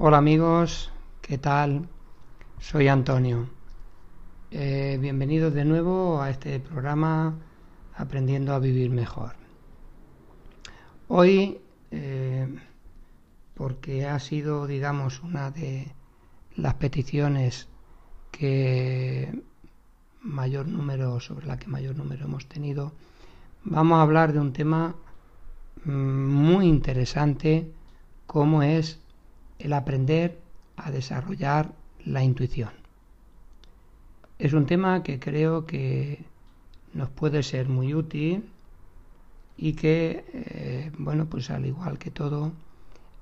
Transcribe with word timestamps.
Hola 0.00 0.18
amigos, 0.18 0.92
¿qué 1.22 1.38
tal? 1.38 1.88
Soy 2.60 2.86
Antonio. 2.86 3.48
Eh, 4.52 4.96
bienvenidos 5.00 5.52
de 5.54 5.64
nuevo 5.64 6.22
a 6.22 6.30
este 6.30 6.60
programa 6.60 7.34
Aprendiendo 7.96 8.54
a 8.54 8.60
Vivir 8.60 8.90
Mejor. 8.90 9.32
Hoy, 11.08 11.58
eh, 11.90 12.46
porque 13.54 14.06
ha 14.06 14.20
sido, 14.20 14.68
digamos, 14.68 15.20
una 15.24 15.50
de 15.50 15.88
las 16.54 16.74
peticiones 16.74 17.66
que 18.30 19.42
mayor 20.20 20.68
número, 20.68 21.18
sobre 21.18 21.48
la 21.48 21.58
que 21.58 21.66
mayor 21.66 21.96
número 21.96 22.26
hemos 22.26 22.46
tenido, 22.46 22.92
vamos 23.64 23.98
a 23.98 24.02
hablar 24.02 24.32
de 24.32 24.38
un 24.38 24.52
tema 24.52 24.94
mm, 25.84 25.90
muy 25.90 26.68
interesante 26.68 27.72
como 28.28 28.62
es 28.62 29.00
el 29.58 29.72
aprender 29.72 30.38
a 30.76 30.90
desarrollar 30.90 31.72
la 32.04 32.22
intuición. 32.22 32.70
Es 34.38 34.52
un 34.52 34.66
tema 34.66 35.02
que 35.02 35.18
creo 35.18 35.66
que 35.66 36.24
nos 36.94 37.10
puede 37.10 37.42
ser 37.42 37.68
muy 37.68 37.94
útil 37.94 38.50
y 39.56 39.72
que, 39.72 40.24
eh, 40.32 40.92
bueno, 40.98 41.26
pues 41.26 41.50
al 41.50 41.66
igual 41.66 41.98
que 41.98 42.10
todo 42.10 42.52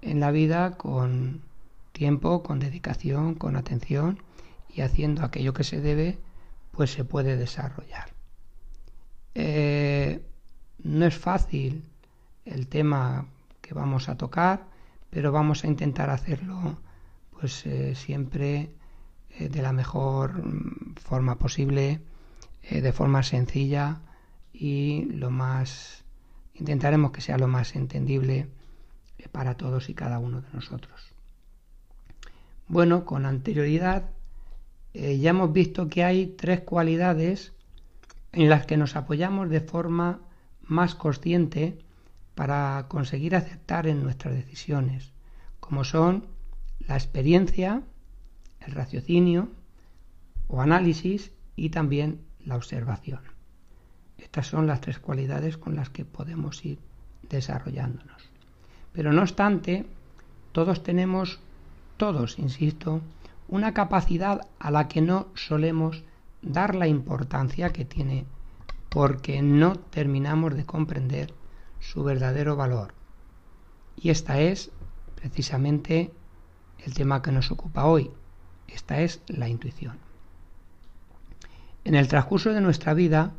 en 0.03 0.21
la 0.21 0.31
vida, 0.31 0.77
con 0.77 1.41
tiempo, 1.93 2.43
con 2.43 2.59
dedicación, 2.59 3.35
con 3.35 3.57
atención 3.57 4.19
y 4.69 4.83
haciendo 4.83 5.25
aquello 5.25 5.55
que 5.55 5.65
se 5.65 5.81
debe, 5.81 6.19
pues 6.73 6.93
se 6.93 7.05
puede 7.05 7.37
desarrollar. 7.37 8.11
Eh, 9.35 10.23
no 10.83 11.07
es 11.07 11.17
fácil 11.17 11.83
el 12.45 12.69
tema 12.69 13.27
que 13.63 13.75
vamos 13.75 14.09
a 14.09 14.17
tocar, 14.17 14.67
pero 15.11 15.33
vamos 15.33 15.65
a 15.65 15.67
intentar 15.67 16.11
hacerlo 16.11 16.79
pues 17.39 17.67
eh, 17.67 17.95
siempre 17.95 18.71
eh, 19.31 19.49
de 19.49 19.63
la 19.63 19.73
mejor 19.73 20.43
forma 20.97 21.37
posible, 21.37 22.01
eh, 22.63 22.81
de 22.81 22.93
forma 22.93 23.23
sencilla 23.23 24.01
y 24.53 25.05
lo 25.05 25.31
más 25.31 26.05
intentaremos 26.55 27.13
que 27.13 27.21
sea 27.21 27.37
lo 27.37 27.49
más 27.49 27.77
entendible 27.77 28.49
para 29.33 29.57
todos 29.57 29.91
y 29.91 29.95
cada 29.95 30.19
uno 30.19 30.41
de 30.41 30.49
nosotros. 30.53 31.13
Bueno, 32.69 33.05
con 33.05 33.27
anterioridad 33.27 34.11
ya 34.95 35.31
hemos 35.31 35.53
visto 35.53 35.89
que 35.89 36.05
hay 36.05 36.27
tres 36.27 36.63
cualidades 36.63 37.53
en 38.33 38.49
las 38.49 38.65
que 38.65 38.79
nos 38.79 38.97
apoyamos 38.97 39.51
de 39.51 39.61
forma 39.61 40.21
más 40.63 40.95
consciente 40.95 41.77
para 42.37 42.85
conseguir 42.89 43.35
aceptar 43.35 43.89
en 43.89 44.05
nuestras 44.05 44.35
decisiones, 44.35 45.11
como 45.59 45.83
son 45.83 46.27
la 46.87 46.95
experiencia, 46.95 47.83
el 48.61 48.73
raciocinio 48.73 49.49
o 50.47 50.61
análisis 50.61 51.33
y 51.57 51.71
también 51.71 52.21
la 52.45 52.57
observación. 52.57 53.21
Estas 54.19 54.47
son 54.47 54.67
las 54.67 54.83
tres 54.83 54.99
cualidades 54.99 55.57
con 55.57 55.77
las 55.77 55.89
que 55.89 56.05
podemos 56.05 56.63
ir 56.65 56.79
desarrollándonos. 57.29 58.23
Pero 58.93 59.13
no 59.13 59.23
obstante, 59.23 59.87
todos 60.53 60.83
tenemos, 60.83 61.41
todos, 61.97 62.39
insisto, 62.39 63.01
una 63.49 63.73
capacidad 63.73 64.43
a 64.59 64.71
la 64.71 64.89
que 64.89 65.01
no 65.01 65.29
solemos 65.35 66.05
dar 66.43 66.75
la 66.75 66.87
importancia 66.87 67.73
que 67.73 67.87
tiene 67.87 68.27
porque 68.91 69.41
no 69.41 69.77
terminamos 69.77 70.55
de 70.55 70.67
comprender 70.67 71.33
su 71.81 72.05
verdadero 72.05 72.57
valor. 72.57 72.95
Y 73.97 74.11
esta 74.11 74.41
es 74.41 74.71
precisamente 75.15 76.13
el 76.85 76.95
tema 76.95 77.23
que 77.23 77.33
nos 77.33 77.51
ocupa 77.51 77.87
hoy. 77.87 78.11
Esta 78.69 79.01
es 79.01 79.21
la 79.27 79.49
intuición. 79.49 79.99
En 81.85 81.95
el 81.95 82.09
transcurso 82.09 82.53
de 82.53 82.61
nuestra 82.61 82.95
vida 82.95 83.33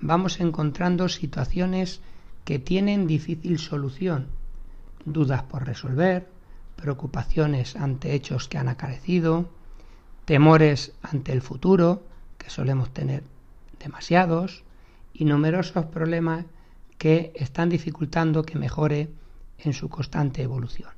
vamos 0.00 0.40
encontrando 0.40 1.08
situaciones 1.08 2.00
que 2.44 2.58
tienen 2.58 3.06
difícil 3.06 3.58
solución, 3.58 4.28
dudas 5.04 5.42
por 5.44 5.66
resolver, 5.66 6.28
preocupaciones 6.76 7.76
ante 7.76 8.14
hechos 8.14 8.48
que 8.48 8.58
han 8.58 8.68
acarecido, 8.68 9.48
temores 10.24 10.92
ante 11.02 11.32
el 11.32 11.40
futuro, 11.40 12.02
que 12.38 12.50
solemos 12.50 12.92
tener 12.92 13.22
demasiados, 13.78 14.64
y 15.14 15.24
numerosos 15.24 15.86
problemas 15.86 16.44
que 16.98 17.32
están 17.34 17.68
dificultando 17.68 18.44
que 18.44 18.58
mejore 18.58 19.10
en 19.58 19.72
su 19.72 19.88
constante 19.88 20.42
evolución. 20.42 20.90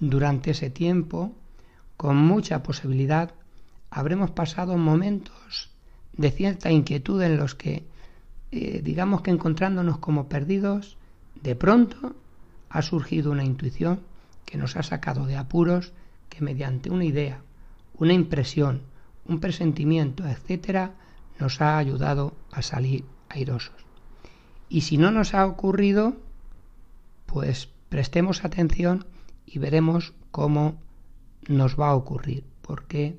Durante 0.00 0.52
ese 0.52 0.70
tiempo, 0.70 1.32
con 1.96 2.16
mucha 2.16 2.62
posibilidad, 2.62 3.34
habremos 3.90 4.30
pasado 4.30 4.76
momentos 4.76 5.70
de 6.12 6.30
cierta 6.30 6.70
inquietud 6.70 7.20
en 7.22 7.36
los 7.36 7.54
que, 7.54 7.84
eh, 8.50 8.80
digamos 8.82 9.22
que 9.22 9.30
encontrándonos 9.30 9.98
como 9.98 10.28
perdidos, 10.28 10.96
de 11.42 11.54
pronto 11.54 12.14
ha 12.68 12.82
surgido 12.82 13.30
una 13.30 13.44
intuición 13.44 14.00
que 14.44 14.58
nos 14.58 14.76
ha 14.76 14.82
sacado 14.82 15.26
de 15.26 15.36
apuros 15.36 15.92
que 16.28 16.42
mediante 16.42 16.90
una 16.90 17.04
idea, 17.04 17.42
una 17.98 18.12
impresión, 18.12 18.82
un 19.26 19.40
presentimiento, 19.40 20.26
etcétera, 20.26 20.94
nos 21.38 21.60
ha 21.60 21.78
ayudado 21.78 22.34
a 22.52 22.62
salir 22.62 23.04
airosos. 23.28 23.89
Y 24.70 24.82
si 24.82 24.96
no 24.96 25.10
nos 25.10 25.34
ha 25.34 25.44
ocurrido, 25.46 26.16
pues 27.26 27.68
prestemos 27.88 28.44
atención 28.44 29.04
y 29.44 29.58
veremos 29.58 30.14
cómo 30.30 30.80
nos 31.48 31.78
va 31.78 31.88
a 31.88 31.96
ocurrir, 31.96 32.44
porque 32.62 33.18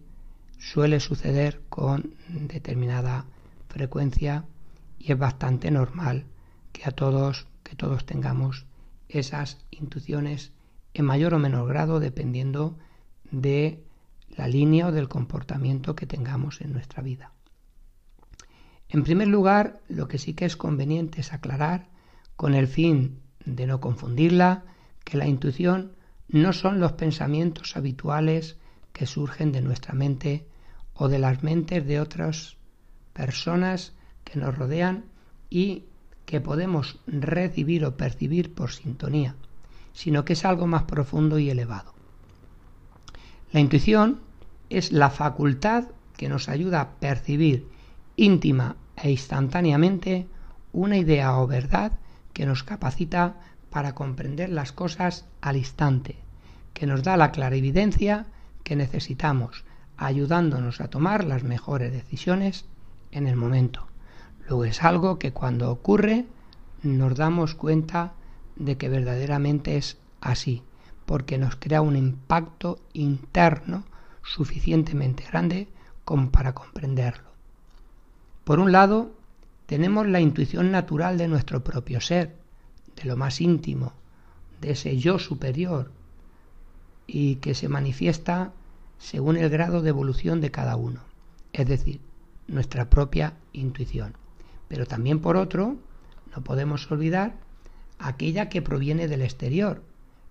suele 0.57 1.01
suceder 1.01 1.62
con 1.69 2.16
determinada 2.29 3.25
frecuencia 3.67 4.45
y 4.97 5.12
es 5.12 5.17
bastante 5.17 5.72
normal 5.72 6.25
que 6.72 6.85
a 6.85 6.91
todos 6.91 7.47
que 7.63 7.75
todos 7.75 8.06
tengamos 8.06 8.66
esas 9.09 9.57
intuiciones 9.72 10.51
en 10.94 11.06
mayor 11.06 11.33
o 11.33 11.39
menor 11.39 11.68
grado 11.68 12.00
dependiendo 12.00 12.78
de 13.29 13.83
la 14.29 14.47
línea 14.47 14.88
o 14.88 14.91
del 14.91 15.09
comportamiento 15.09 15.95
que 15.95 16.06
tengamos 16.06 16.62
en 16.62 16.73
nuestra 16.73 17.01
vida. 17.01 17.31
En 18.94 19.03
primer 19.03 19.29
lugar, 19.29 19.79
lo 19.88 20.09
que 20.09 20.18
sí 20.18 20.34
que 20.34 20.44
es 20.44 20.57
conveniente 20.57 21.22
es 21.22 21.31
aclarar, 21.31 21.88
con 22.35 22.53
el 22.53 22.68
fin 22.68 23.22
de 23.46 23.66
no 23.66 23.79
confundirla, 23.79 24.66
que 25.06 25.18
la 25.18 25.28
intuición 25.28 25.94
no 26.28 26.52
son 26.52 26.81
los 26.81 26.91
pensamientos 26.91 27.78
habituales 27.78 28.57
que 28.91 29.06
surgen 29.06 29.53
de 29.53 29.62
nuestra 29.62 29.94
mente 29.94 30.46
o 30.94 31.07
de 31.07 31.19
las 31.19 31.41
mentes 31.41 31.88
de 31.88 32.01
otras 32.01 32.57
personas 33.13 33.94
que 34.25 34.38
nos 34.38 34.57
rodean 34.57 35.06
y 35.50 35.85
que 36.25 36.41
podemos 36.41 37.00
recibir 37.07 37.85
o 37.85 37.96
percibir 37.96 38.53
por 38.53 38.72
sintonía, 38.72 39.35
sino 39.94 40.25
que 40.25 40.34
es 40.34 40.44
algo 40.44 40.68
más 40.68 40.84
profundo 40.84 41.40
y 41.40 41.50
elevado. 41.50 41.94
La 43.53 43.62
intuición 43.62 44.19
es 44.69 44.91
la 44.91 45.09
facultad 45.09 45.85
que 46.18 46.28
nos 46.28 46.50
ayuda 46.50 46.81
a 46.81 47.00
percibir 47.00 47.71
íntima 48.22 48.76
e 48.96 49.09
instantáneamente 49.09 50.28
una 50.74 50.96
idea 50.96 51.40
o 51.40 51.48
verdad 51.48 51.94
que 52.34 52.46
nos 52.46 52.64
capacita 52.64 53.42
para 53.72 53.96
comprender 53.96 54.50
las 54.50 54.72
cosas 54.72 55.26
al 55.42 55.58
instante, 55.58 56.20
que 56.76 56.86
nos 56.86 57.02
da 57.02 57.18
la 57.18 57.31
clarividencia 57.31 58.28
que 58.64 58.76
necesitamos, 58.76 59.66
ayudándonos 59.98 60.81
a 60.81 60.90
tomar 60.90 61.24
las 61.24 61.44
mejores 61.44 61.92
decisiones 61.92 62.66
en 63.10 63.26
el 63.26 63.38
momento. 63.38 63.88
Luego 64.48 64.66
es 64.66 64.84
algo 64.84 65.18
que 65.18 65.34
cuando 65.34 65.72
ocurre 65.72 66.28
nos 66.84 67.16
damos 67.16 67.56
cuenta 67.56 68.14
de 68.56 68.78
que 68.78 68.88
verdaderamente 68.88 69.78
es 69.78 69.98
así, 70.20 70.62
porque 71.07 71.40
nos 71.40 71.56
crea 71.56 71.81
un 71.81 71.95
impacto 71.95 72.78
interno 72.94 73.84
suficientemente 74.22 75.24
grande 75.24 75.69
como 76.06 76.30
para 76.30 76.54
comprenderlo. 76.54 77.31
Por 78.44 78.60
un 78.60 78.72
lado, 78.72 79.12
tenemos 79.66 80.08
la 80.08 80.20
intuición 80.20 80.72
natural 80.72 81.18
de 81.18 81.28
nuestro 81.28 81.64
propio 81.64 82.02
ser, 82.02 82.36
de 82.96 83.06
lo 83.06 83.16
más 83.16 83.40
íntimo, 83.40 83.94
de 84.60 84.72
ese 84.72 84.98
yo 84.98 85.20
superior, 85.20 85.92
y 87.08 87.36
que 87.36 87.54
se 87.54 87.70
manifiesta 87.70 88.54
según 88.98 89.38
el 89.38 89.50
grado 89.50 89.82
de 89.82 89.90
evolución 89.90 90.42
de 90.42 90.52
cada 90.52 90.76
uno, 90.76 91.02
es 91.54 91.68
decir, 91.68 92.02
nuestra 92.48 92.90
propia 92.90 93.34
intuición. 93.54 94.14
Pero 94.68 94.86
también 94.86 95.20
por 95.20 95.38
otro, 95.38 95.78
no 96.36 96.44
podemos 96.44 96.90
olvidar 96.92 97.36
aquella 98.00 98.50
que 98.50 98.62
proviene 98.62 99.08
del 99.08 99.22
exterior, 99.22 99.84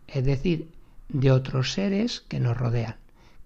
es 0.06 0.24
decir, 0.24 0.70
de 1.08 1.32
otros 1.32 1.72
seres 1.72 2.20
que 2.28 2.40
nos 2.40 2.56
rodean, 2.56 2.96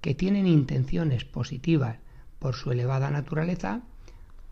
que 0.00 0.14
tienen 0.14 0.46
intenciones 0.46 1.24
positivas 1.24 1.98
por 2.38 2.54
su 2.54 2.72
elevada 2.72 3.10
naturaleza 3.10 3.82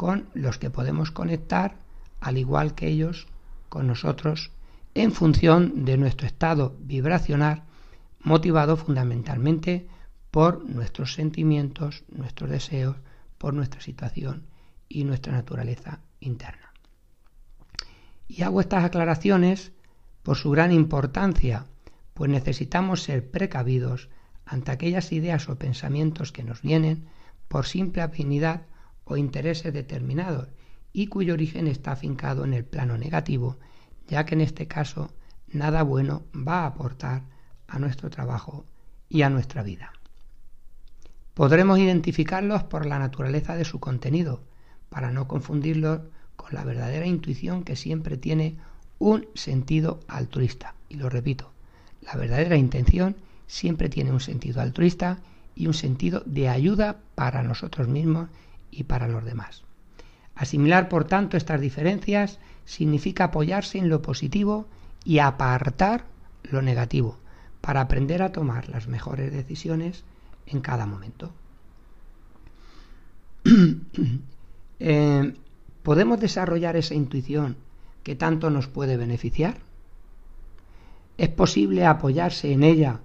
con 0.03 0.27
los 0.35 0.59
que 0.59 0.69
podemos 0.69 1.13
conectar, 1.13 1.77
al 2.19 2.37
igual 2.37 2.75
que 2.75 2.89
ellos, 2.89 3.29
con 3.69 3.87
nosotros, 3.87 4.51
en 4.95 5.13
función 5.13 5.85
de 5.85 5.97
nuestro 5.97 6.27
estado 6.27 6.75
vibracional 6.81 7.63
motivado 8.19 8.77
fundamentalmente 8.77 9.87
por 10.33 10.69
nuestros 10.69 11.15
sentimientos, 11.15 12.03
nuestros 12.09 12.51
deseos, 12.51 12.97
por 13.39 13.55
nuestra 13.55 13.81
situación 13.81 14.49
y 14.89 15.05
nuestra 15.05 15.35
naturaleza 15.35 16.01
interna. 16.19 16.73
Y 18.27 18.43
hago 18.43 18.61
estas 18.61 18.83
aclaraciones 18.83 19.71
por 20.25 20.37
su 20.37 20.51
gran 20.51 20.73
importancia, 20.73 21.67
pues 22.13 22.29
necesitamos 22.29 23.05
ser 23.05 23.31
precavidos 23.31 24.09
ante 24.47 24.73
aquellas 24.73 25.13
ideas 25.13 25.49
o 25.49 25.61
pensamientos 25.61 26.33
que 26.33 26.43
nos 26.43 26.61
vienen 26.61 27.07
por 27.47 27.67
simple 27.67 28.03
afinidad 28.03 28.63
o 29.05 29.17
intereses 29.17 29.73
determinados 29.73 30.49
y 30.93 31.07
cuyo 31.07 31.35
origen 31.35 31.67
está 31.67 31.93
afincado 31.93 32.45
en 32.45 32.55
el 32.55 32.65
plano 32.65 32.99
negativo, 32.99 33.59
ya 34.09 34.25
que 34.25 34.35
en 34.35 34.43
este 34.43 34.67
caso 34.67 35.11
nada 35.49 35.83
bueno 35.83 36.23
va 36.37 36.61
a 36.61 36.67
aportar 36.67 37.23
a 37.67 37.79
nuestro 37.79 38.11
trabajo 38.11 38.67
y 39.09 39.23
a 39.23 39.31
nuestra 39.31 39.63
vida. 39.63 39.93
Podremos 41.35 41.79
identificarlos 41.79 42.63
por 42.65 42.85
la 42.85 42.99
naturaleza 42.99 43.57
de 43.57 43.65
su 43.65 43.81
contenido, 43.81 44.43
para 44.91 45.11
no 45.11 45.27
confundirlos 45.27 46.01
con 46.37 46.53
la 46.53 46.65
verdadera 46.65 47.07
intuición 47.07 47.65
que 47.65 47.77
siempre 47.77 48.19
tiene 48.19 48.59
un 48.99 49.27
sentido 49.35 50.01
altruista. 50.09 50.75
Y 50.91 50.97
lo 50.97 51.09
repito, 51.09 51.51
la 52.03 52.15
verdadera 52.17 52.57
intención 52.57 53.17
siempre 53.47 53.89
tiene 53.89 54.13
un 54.13 54.21
sentido 54.21 54.61
altruista 54.61 55.21
y 55.55 55.67
un 55.67 55.75
sentido 55.75 56.23
de 56.27 56.49
ayuda 56.49 57.01
para 57.15 57.43
nosotros 57.43 57.89
mismos 57.89 58.29
y 58.73 58.85
para 58.85 59.07
los 59.07 59.25
demás. 59.25 59.63
Asimilar, 60.35 60.89
por 60.89 61.05
tanto, 61.05 61.37
estas 61.37 61.61
diferencias 61.61 62.41
significa 62.65 63.25
apoyarse 63.25 63.79
en 63.79 63.89
lo 63.89 64.03
positivo 64.03 64.67
y 65.05 65.19
apartar 65.21 66.07
lo 66.43 66.63
negativo 66.63 67.19
para 67.61 67.83
aprender 67.83 68.23
a 68.23 68.33
tomar 68.33 68.69
las 68.69 68.89
mejores 68.89 69.33
decisiones 69.33 70.05
en 70.47 70.61
cada 70.61 70.87
momento. 70.87 71.33
Eh, 74.85 75.35
¿Podemos 75.85 76.19
desarrollar 76.19 76.75
esa 76.75 76.97
intuición 76.97 77.57
que 78.03 78.17
tanto 78.17 78.51
nos 78.51 78.67
puede 78.67 78.97
beneficiar? 78.97 79.59
¿Es 81.19 81.29
posible 81.29 81.87
apoyarse 81.87 82.53
en 82.53 82.65
ella 82.65 82.99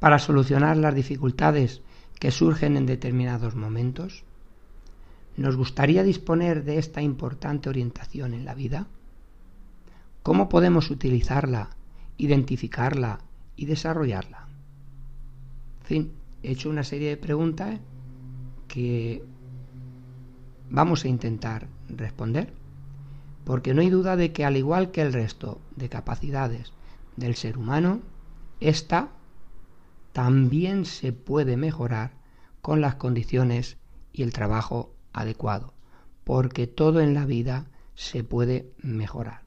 para 0.00 0.18
solucionar 0.18 0.76
las 0.76 0.94
dificultades 0.94 1.80
que 2.20 2.30
surgen 2.30 2.76
en 2.76 2.84
determinados 2.84 3.54
momentos? 3.54 4.24
¿Nos 5.36 5.56
gustaría 5.56 6.04
disponer 6.04 6.64
de 6.64 6.78
esta 6.78 7.02
importante 7.02 7.68
orientación 7.68 8.34
en 8.34 8.44
la 8.44 8.54
vida? 8.54 8.86
¿Cómo 10.22 10.48
podemos 10.48 10.90
utilizarla, 10.90 11.70
identificarla 12.16 13.20
y 13.56 13.66
desarrollarla? 13.66 14.46
En 15.80 15.86
fin, 15.86 16.12
he 16.42 16.52
hecho 16.52 16.70
una 16.70 16.84
serie 16.84 17.08
de 17.08 17.16
preguntas 17.16 17.80
que 18.68 19.24
vamos 20.70 21.04
a 21.04 21.08
intentar 21.08 21.66
responder, 21.88 22.52
porque 23.44 23.74
no 23.74 23.80
hay 23.80 23.90
duda 23.90 24.16
de 24.16 24.32
que 24.32 24.44
al 24.44 24.56
igual 24.56 24.92
que 24.92 25.02
el 25.02 25.12
resto 25.12 25.60
de 25.76 25.88
capacidades 25.88 26.72
del 27.16 27.34
ser 27.34 27.58
humano, 27.58 28.00
esta 28.60 29.10
también 30.12 30.84
se 30.84 31.12
puede 31.12 31.56
mejorar 31.56 32.12
con 32.62 32.80
las 32.80 32.94
condiciones 32.94 33.76
y 34.12 34.22
el 34.22 34.32
trabajo 34.32 34.93
adecuado, 35.14 35.72
porque 36.24 36.66
todo 36.66 37.00
en 37.00 37.14
la 37.14 37.24
vida 37.24 37.70
se 37.94 38.24
puede 38.24 38.72
mejorar. 38.82 39.44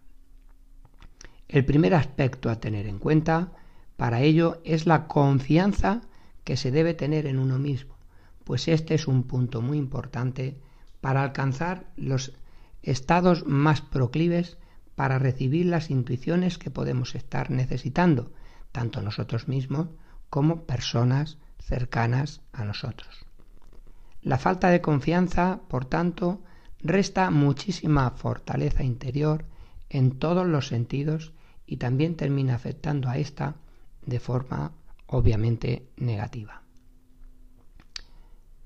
El 1.47 1.63
primer 1.63 1.93
aspecto 1.93 2.49
a 2.49 2.59
tener 2.59 2.87
en 2.87 2.97
cuenta 2.97 3.51
para 3.95 4.21
ello 4.21 4.59
es 4.63 4.85
la 4.85 5.07
confianza 5.07 6.01
que 6.43 6.57
se 6.57 6.71
debe 6.71 6.93
tener 6.93 7.27
en 7.27 7.39
uno 7.39 7.59
mismo, 7.59 7.97
pues 8.43 8.67
este 8.67 8.95
es 8.95 9.07
un 9.07 9.23
punto 9.23 9.61
muy 9.61 9.77
importante 9.77 10.57
para 11.01 11.21
alcanzar 11.21 11.85
los 11.95 12.33
estados 12.81 13.45
más 13.45 13.81
proclives 13.81 14.57
para 14.95 15.19
recibir 15.19 15.67
las 15.67 15.91
intuiciones 15.91 16.57
que 16.57 16.71
podemos 16.71 17.13
estar 17.15 17.51
necesitando, 17.51 18.31
tanto 18.71 19.01
nosotros 19.01 19.47
mismos 19.47 19.89
como 20.29 20.63
personas 20.63 21.37
cercanas 21.59 22.41
a 22.51 22.65
nosotros. 22.65 23.26
La 24.21 24.37
falta 24.37 24.69
de 24.69 24.81
confianza, 24.81 25.61
por 25.67 25.85
tanto, 25.85 26.41
resta 26.79 27.29
muchísima 27.31 28.11
fortaleza 28.11 28.83
interior 28.83 29.45
en 29.89 30.19
todos 30.19 30.45
los 30.45 30.67
sentidos 30.67 31.33
y 31.65 31.77
también 31.77 32.15
termina 32.15 32.55
afectando 32.55 33.09
a 33.09 33.17
esta 33.17 33.55
de 34.05 34.19
forma 34.19 34.71
obviamente 35.07 35.87
negativa. 35.97 36.61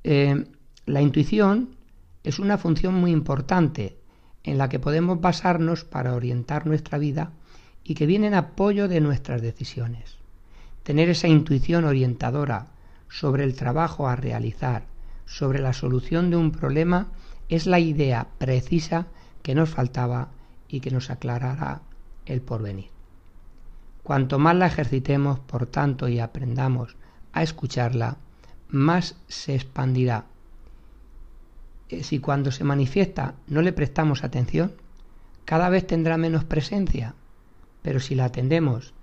Eh, 0.04 0.46
la 0.86 1.02
intuición 1.02 1.76
es 2.24 2.40
una 2.40 2.58
función 2.58 2.96
muy 2.96 3.12
importante 3.12 3.98
en 4.44 4.58
la 4.58 4.70
que 4.70 4.80
podemos 4.80 5.22
basarnos 5.22 5.84
para 5.84 6.16
orientar 6.16 6.66
nuestra 6.66 6.98
vida 6.98 7.32
y 7.84 7.96
que 7.96 8.06
viene 8.06 8.28
en 8.28 8.34
apoyo 8.34 8.88
de 8.88 9.02
nuestras 9.02 9.42
decisiones. 9.42 10.18
Tener 10.84 11.10
esa 11.10 11.28
intuición 11.28 11.86
orientadora 11.86 12.68
sobre 13.10 13.44
el 13.44 13.56
trabajo 13.56 14.08
a 14.08 14.16
realizar, 14.16 14.86
sobre 15.26 15.60
la 15.60 15.74
solución 15.74 16.30
de 16.30 16.38
un 16.38 16.52
problema, 16.52 17.08
es 17.50 17.66
la 17.66 17.80
idea 17.80 18.28
precisa 18.38 19.08
que 19.44 19.56
nos 19.56 19.70
faltaba 19.70 20.30
y 20.68 20.80
que 20.80 20.92
nos 20.92 21.10
aclarará 21.10 21.82
el 22.26 22.42
porvenir. 22.42 22.90
Cuanto 24.04 24.40
más 24.40 24.56
la 24.56 24.68
ejercitemos, 24.68 25.40
por 25.40 25.68
tanto, 25.68 26.08
y 26.08 26.20
aprendamos 26.20 26.96
a 27.34 27.44
escucharla, 27.44 28.18
más 28.70 29.16
se 29.28 29.56
expandirá 29.56 30.26
si 32.02 32.20
cuando 32.20 32.52
se 32.52 32.64
manifiesta 32.64 33.36
no 33.48 33.62
le 33.62 33.74
prestamos 33.74 34.24
atención, 34.24 34.74
cada 35.46 35.70
vez 35.70 35.86
tendrá 35.86 36.18
menos 36.18 36.46
presencia, 36.46 37.16
pero 37.82 38.00
si 38.00 38.16
la 38.16 38.26
atendemos 38.26 38.94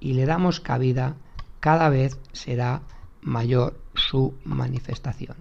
y 0.00 0.14
le 0.14 0.26
damos 0.26 0.60
cabida, 0.60 1.16
cada 1.60 1.88
vez 1.88 2.18
será 2.32 2.82
mayor 3.20 3.80
su 3.94 4.34
manifestación. 4.44 5.36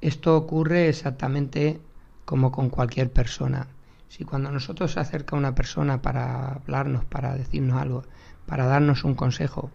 Esto 0.00 0.36
ocurre 0.36 0.88
exactamente 0.88 1.80
como 2.24 2.52
con 2.52 2.68
cualquier 2.68 3.10
persona. 3.10 3.68
Si 4.08 4.24
cuando 4.24 4.50
nosotros 4.50 4.92
se 4.92 5.00
acerca 5.00 5.36
una 5.36 5.54
persona 5.54 6.02
para 6.02 6.52
hablarnos, 6.52 7.04
para 7.04 7.34
decirnos 7.34 7.80
algo, 7.80 8.02
para 8.46 8.66
darnos 8.66 9.04
un 9.04 9.14
consejo, 9.14 9.70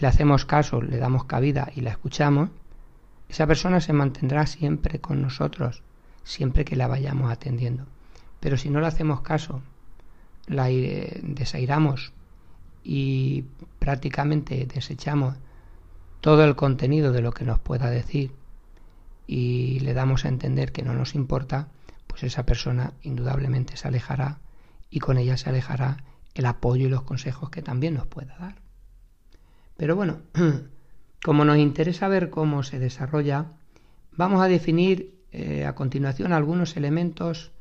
le 0.00 0.06
hacemos 0.06 0.44
caso, 0.44 0.82
le 0.82 0.98
damos 0.98 1.24
cabida 1.24 1.70
y 1.74 1.80
la 1.82 1.90
escuchamos, 1.90 2.50
esa 3.28 3.46
persona 3.46 3.80
se 3.80 3.92
mantendrá 3.92 4.46
siempre 4.46 5.00
con 5.00 5.22
nosotros, 5.22 5.82
siempre 6.24 6.64
que 6.64 6.76
la 6.76 6.88
vayamos 6.88 7.30
atendiendo. 7.30 7.86
Pero 8.40 8.56
si 8.56 8.68
no 8.68 8.80
le 8.80 8.88
hacemos 8.88 9.22
caso, 9.22 9.62
la 10.46 10.66
desairamos 10.66 12.12
y 12.84 13.44
prácticamente 13.78 14.66
desechamos 14.66 15.36
todo 16.20 16.44
el 16.44 16.56
contenido 16.56 17.12
de 17.12 17.22
lo 17.22 17.32
que 17.32 17.44
nos 17.44 17.58
pueda 17.58 17.88
decir 17.90 18.32
y 19.26 19.80
le 19.80 19.94
damos 19.94 20.24
a 20.24 20.28
entender 20.28 20.72
que 20.72 20.82
no 20.82 20.94
nos 20.94 21.14
importa, 21.14 21.68
pues 22.06 22.22
esa 22.22 22.44
persona 22.44 22.92
indudablemente 23.02 23.76
se 23.76 23.88
alejará 23.88 24.40
y 24.90 25.00
con 25.00 25.18
ella 25.18 25.36
se 25.36 25.48
alejará 25.48 26.04
el 26.34 26.46
apoyo 26.46 26.86
y 26.86 26.90
los 26.90 27.02
consejos 27.02 27.50
que 27.50 27.62
también 27.62 27.94
nos 27.94 28.06
pueda 28.06 28.36
dar. 28.38 28.56
Pero 29.76 29.96
bueno, 29.96 30.20
Como 31.22 31.44
nos 31.44 31.58
interesa 31.58 32.08
ver 32.08 32.30
cómo 32.30 32.64
se 32.64 32.80
desarrolla, 32.80 33.52
vamos 34.10 34.42
a 34.42 34.48
definir 34.48 35.22
eh, 35.30 35.64
a 35.64 35.76
continuación 35.76 36.32
algunos 36.32 36.76
elementos 36.76 37.52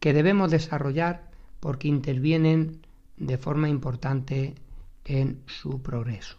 que 0.00 0.14
debemos 0.14 0.50
desarrollar 0.50 1.30
porque 1.60 1.88
intervienen 1.88 2.80
de 3.18 3.36
forma 3.36 3.68
importante 3.68 4.54
en 5.04 5.42
su 5.46 5.82
progreso. 5.82 6.38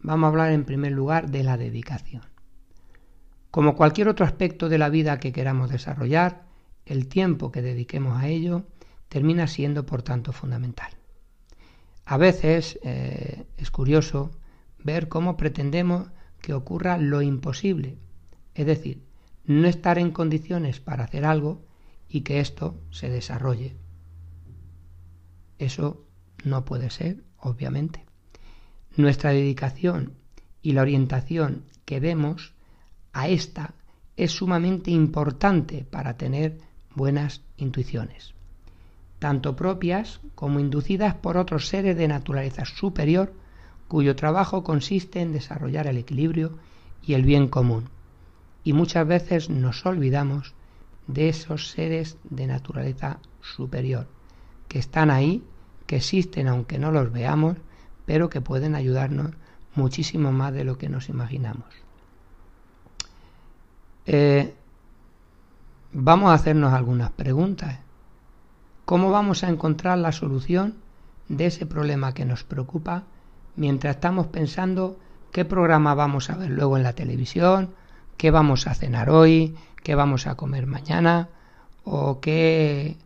Vamos 0.00 0.24
a 0.24 0.28
hablar 0.28 0.52
en 0.52 0.64
primer 0.64 0.92
lugar 0.92 1.30
de 1.30 1.42
la 1.44 1.58
dedicación. 1.58 2.22
Como 3.56 3.74
cualquier 3.74 4.08
otro 4.08 4.26
aspecto 4.26 4.68
de 4.68 4.76
la 4.76 4.90
vida 4.90 5.18
que 5.18 5.32
queramos 5.32 5.70
desarrollar, 5.70 6.44
el 6.84 7.08
tiempo 7.08 7.50
que 7.50 7.62
dediquemos 7.62 8.20
a 8.20 8.28
ello 8.28 8.66
termina 9.08 9.46
siendo 9.46 9.86
por 9.86 10.02
tanto 10.02 10.32
fundamental. 10.32 10.90
A 12.04 12.18
veces 12.18 12.78
eh, 12.82 13.46
es 13.56 13.70
curioso 13.70 14.30
ver 14.84 15.08
cómo 15.08 15.38
pretendemos 15.38 16.10
que 16.42 16.52
ocurra 16.52 16.98
lo 16.98 17.22
imposible, 17.22 17.96
es 18.54 18.66
decir, 18.66 19.06
no 19.46 19.66
estar 19.68 19.96
en 19.96 20.10
condiciones 20.10 20.78
para 20.80 21.04
hacer 21.04 21.24
algo 21.24 21.64
y 22.10 22.20
que 22.20 22.40
esto 22.40 22.78
se 22.90 23.08
desarrolle. 23.08 23.74
Eso 25.58 26.04
no 26.44 26.66
puede 26.66 26.90
ser, 26.90 27.24
obviamente. 27.38 28.04
Nuestra 28.98 29.30
dedicación 29.30 30.12
y 30.60 30.72
la 30.72 30.82
orientación 30.82 31.64
que 31.86 32.00
demos 32.00 32.52
a 33.16 33.28
esta 33.28 33.72
es 34.18 34.32
sumamente 34.32 34.90
importante 34.90 35.86
para 35.90 36.18
tener 36.18 36.58
buenas 36.94 37.40
intuiciones. 37.56 38.34
tanto 39.18 39.56
propias 39.56 40.20
como 40.34 40.60
inducidas 40.60 41.14
por 41.14 41.38
otros 41.38 41.68
seres 41.68 41.96
de 41.96 42.08
naturaleza 42.08 42.66
superior, 42.66 43.32
cuyo 43.88 44.14
trabajo 44.14 44.62
consiste 44.62 45.22
en 45.22 45.32
desarrollar 45.32 45.86
el 45.86 45.96
equilibrio 45.96 46.58
y 47.02 47.14
el 47.14 47.24
bien 47.24 47.48
común. 47.48 47.88
Y 48.62 48.74
muchas 48.74 49.06
veces 49.06 49.48
nos 49.48 49.86
olvidamos 49.86 50.52
de 51.06 51.30
esos 51.30 51.70
seres 51.70 52.18
de 52.24 52.46
naturaleza 52.46 53.20
superior, 53.40 54.06
que 54.68 54.78
están 54.78 55.10
ahí, 55.10 55.42
que 55.86 55.96
existen 55.96 56.48
aunque 56.48 56.78
no 56.78 56.92
los 56.92 57.10
veamos, 57.10 57.56
pero 58.04 58.28
que 58.28 58.42
pueden 58.42 58.74
ayudarnos 58.74 59.30
muchísimo 59.74 60.30
más 60.32 60.52
de 60.52 60.64
lo 60.64 60.76
que 60.76 60.90
nos 60.90 61.08
imaginamos. 61.08 61.85
Eh, 64.06 64.54
vamos 65.92 66.30
a 66.30 66.34
hacernos 66.34 66.72
algunas 66.72 67.10
preguntas. 67.10 67.78
¿Cómo 68.84 69.10
vamos 69.10 69.42
a 69.42 69.48
encontrar 69.48 69.98
la 69.98 70.12
solución 70.12 70.74
de 71.28 71.46
ese 71.46 71.66
problema 71.66 72.14
que 72.14 72.24
nos 72.24 72.44
preocupa 72.44 73.02
mientras 73.56 73.96
estamos 73.96 74.28
pensando 74.28 74.98
qué 75.32 75.44
programa 75.44 75.94
vamos 75.94 76.30
a 76.30 76.36
ver 76.36 76.50
luego 76.50 76.76
en 76.76 76.84
la 76.84 76.92
televisión, 76.92 77.74
qué 78.16 78.30
vamos 78.30 78.68
a 78.68 78.74
cenar 78.74 79.10
hoy, 79.10 79.56
qué 79.82 79.96
vamos 79.96 80.28
a 80.28 80.36
comer 80.36 80.66
mañana 80.66 81.28
o 81.82 82.20
qué 82.20 82.96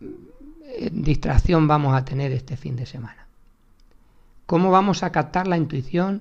eh, 0.00 0.90
distracción 0.92 1.66
vamos 1.66 1.94
a 1.94 2.04
tener 2.04 2.32
este 2.32 2.58
fin 2.58 2.76
de 2.76 2.84
semana? 2.84 3.26
¿Cómo 4.44 4.70
vamos 4.70 5.02
a 5.02 5.10
captar 5.10 5.46
la 5.46 5.56
intuición, 5.56 6.20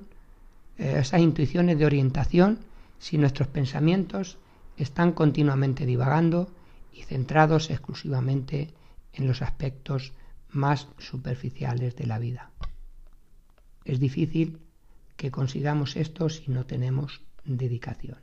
eh, 0.78 1.00
esas 1.00 1.20
intuiciones 1.20 1.78
de 1.78 1.86
orientación, 1.86 2.60
si 3.02 3.18
nuestros 3.18 3.48
pensamientos 3.48 4.38
están 4.78 5.14
continuamente 5.14 5.88
divagando 5.88 6.52
y 6.94 7.02
centrados 7.02 7.72
exclusivamente 7.72 8.70
en 9.14 9.28
los 9.28 9.42
aspectos 9.42 10.14
más 10.50 10.88
superficiales 11.00 11.96
de 11.96 12.06
la 12.06 12.20
vida. 12.20 12.52
Es 13.86 14.00
difícil 14.00 14.60
que 15.18 15.32
consigamos 15.32 15.96
esto 15.96 16.30
si 16.30 16.52
no 16.52 16.68
tenemos 16.68 17.22
dedicación. 17.44 18.20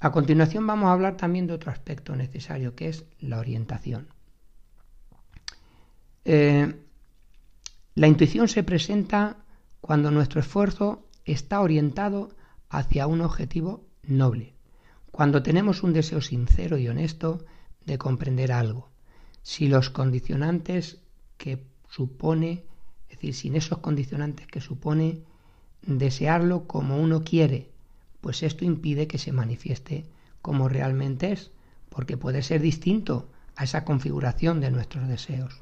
A 0.00 0.10
continuación 0.10 0.66
vamos 0.66 0.88
a 0.88 0.92
hablar 0.92 1.16
también 1.16 1.46
de 1.46 1.52
otro 1.52 1.70
aspecto 1.70 2.16
necesario 2.16 2.74
que 2.74 2.88
es 2.88 3.04
la 3.20 3.38
orientación. 3.38 4.08
Eh, 6.24 6.74
la 7.94 8.08
intuición 8.08 8.48
se 8.48 8.64
presenta 8.64 9.36
cuando 9.80 10.10
nuestro 10.10 10.40
esfuerzo 10.40 11.06
está 11.24 11.60
orientado 11.60 12.30
hacia 12.78 13.06
un 13.06 13.20
objetivo 13.20 13.86
noble, 14.02 14.54
cuando 15.12 15.42
tenemos 15.42 15.84
un 15.84 15.92
deseo 15.92 16.20
sincero 16.20 16.76
y 16.76 16.88
honesto 16.88 17.44
de 17.86 17.98
comprender 17.98 18.50
algo, 18.50 18.90
si 19.42 19.68
los 19.68 19.90
condicionantes 19.90 20.98
que 21.36 21.64
supone, 21.88 22.64
es 23.08 23.16
decir, 23.16 23.34
sin 23.34 23.54
esos 23.54 23.78
condicionantes 23.78 24.48
que 24.48 24.60
supone 24.60 25.22
desearlo 25.82 26.66
como 26.66 26.98
uno 26.98 27.22
quiere, 27.22 27.70
pues 28.20 28.42
esto 28.42 28.64
impide 28.64 29.06
que 29.06 29.18
se 29.18 29.30
manifieste 29.30 30.06
como 30.42 30.68
realmente 30.68 31.30
es, 31.30 31.52
porque 31.90 32.16
puede 32.16 32.42
ser 32.42 32.60
distinto 32.60 33.28
a 33.54 33.64
esa 33.64 33.84
configuración 33.84 34.60
de 34.60 34.72
nuestros 34.72 35.06
deseos. 35.06 35.60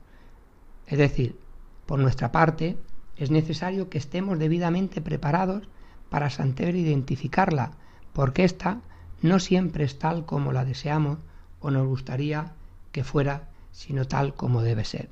Es 0.87 0.99
decir, 0.99 1.39
por 1.85 1.99
nuestra 1.99 2.33
parte, 2.33 2.79
es 3.17 3.31
necesario 3.31 3.91
que 3.91 3.99
estemos 3.99 4.39
debidamente 4.39 5.03
preparados 5.03 5.69
para 6.13 6.29
saber 6.29 6.77
identificarla, 6.77 7.73
porque 8.13 8.45
ésta 8.45 8.83
no 9.23 9.39
siempre 9.39 9.85
es 9.85 9.99
tal 9.99 10.27
como 10.27 10.53
la 10.53 10.67
deseamos 10.67 11.17
o 11.59 11.71
nos 11.71 11.87
gustaría 11.87 12.53
que 12.93 13.03
fuera, 13.03 13.49
sino 13.71 14.05
tal 14.07 14.35
como 14.35 14.61
debe 14.61 14.85
ser. 14.85 15.09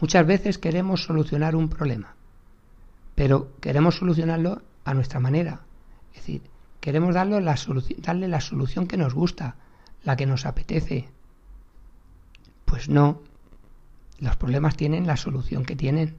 Muchas 0.00 0.24
veces 0.24 0.58
queremos 0.58 1.02
solucionar 1.02 1.56
un 1.56 1.68
problema, 1.68 2.14
pero 3.16 3.50
queremos 3.60 3.96
solucionarlo 3.96 4.62
a 4.84 4.94
nuestra 4.94 5.18
manera. 5.18 5.62
Es 6.12 6.20
decir, 6.20 6.42
queremos 6.80 7.12
la, 7.12 7.24
darle 7.98 8.28
la 8.28 8.40
solución 8.40 8.86
que 8.86 8.96
nos 8.96 9.14
gusta, 9.14 9.56
la 10.04 10.14
que 10.14 10.26
nos 10.26 10.46
apetece. 10.46 11.08
Pues 12.66 12.88
no, 12.88 13.20
los 14.20 14.36
problemas 14.36 14.76
tienen 14.76 15.08
la 15.08 15.16
solución 15.16 15.64
que 15.64 15.74
tienen 15.74 16.14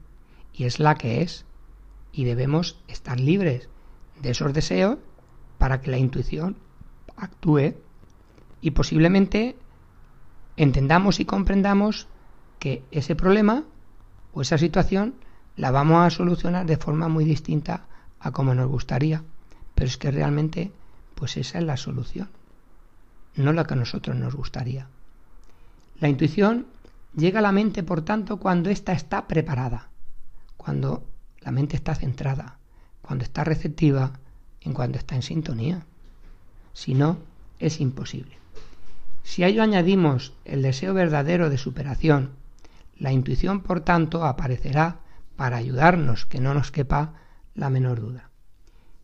y 0.54 0.66
es 0.66 0.82
la 0.82 0.96
que 0.96 1.22
es. 1.22 1.46
Y 2.12 2.26
debemos 2.26 2.78
estar 2.90 3.18
libres 3.18 3.70
de 4.22 4.32
esos 4.32 4.54
deseos 4.54 4.98
para 5.58 5.82
que 5.82 5.92
la 5.92 5.98
intuición 5.98 6.58
actúe 7.16 7.76
y 8.62 8.72
posiblemente 8.72 9.56
entendamos 10.58 11.20
y 11.20 11.26
comprendamos 11.26 12.08
que 12.60 12.84
ese 12.92 13.16
problema 13.16 13.64
o 14.34 14.42
esa 14.42 14.58
situación 14.58 15.16
la 15.56 15.72
vamos 15.72 16.06
a 16.06 16.10
solucionar 16.10 16.66
de 16.66 16.78
forma 16.78 17.08
muy 17.08 17.26
distinta 17.26 17.86
a 18.20 18.32
como 18.32 18.54
nos 18.54 18.68
gustaría. 18.68 19.24
Pero 19.76 19.88
es 19.88 19.98
que 19.98 20.12
realmente, 20.12 20.72
pues 21.16 21.38
esa 21.38 21.60
es 21.60 21.64
la 21.64 21.78
solución, 21.78 22.30
no 23.36 23.52
la 23.54 23.66
que 23.66 23.74
a 23.74 23.78
nosotros 23.78 24.16
nos 24.16 24.36
gustaría. 24.36 24.88
La 26.00 26.10
intuición 26.10 26.68
llega 27.16 27.40
a 27.40 27.44
la 27.44 27.52
mente, 27.52 27.84
por 27.84 28.02
tanto, 28.04 28.38
cuando 28.38 28.70
ésta 28.70 28.94
está 28.94 29.28
preparada, 29.28 29.90
cuando 30.58 31.04
la 31.40 31.52
mente 31.52 31.76
está 31.76 31.96
centrada, 31.96 32.60
cuando 33.02 33.24
está 33.24 33.44
receptiva, 33.44 34.20
en 34.62 34.74
cuando 34.74 34.98
está 34.98 35.16
en 35.16 35.22
sintonía. 35.22 35.86
Si 36.74 36.94
no, 36.94 37.18
es 37.60 37.82
imposible. 37.82 38.38
Si 39.24 39.44
a 39.44 39.48
ello 39.48 39.64
añadimos 39.64 40.34
el 40.46 40.62
deseo 40.62 40.94
verdadero 40.94 41.50
de 41.50 41.58
superación, 41.58 42.32
la 42.98 43.12
intuición, 43.12 43.62
por 43.62 43.82
tanto, 43.82 44.26
aparecerá 44.26 45.00
para 45.36 45.58
ayudarnos, 45.58 46.26
que 46.26 46.40
no 46.40 46.54
nos 46.54 46.72
quepa 46.72 47.14
la 47.56 47.70
menor 47.70 48.00
duda. 48.00 48.30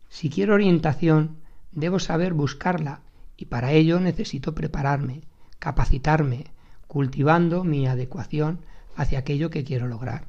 Si 0.08 0.30
quiero 0.30 0.54
orientación, 0.54 1.38
debo 1.72 1.98
saber 1.98 2.32
buscarla 2.32 3.00
y 3.36 3.46
para 3.46 3.72
ello 3.72 4.00
necesito 4.00 4.54
prepararme, 4.54 5.22
capacitarme, 5.58 6.46
cultivando 6.86 7.64
mi 7.64 7.86
adecuación 7.86 8.60
hacia 8.96 9.20
aquello 9.20 9.50
que 9.50 9.64
quiero 9.64 9.86
lograr. 9.86 10.26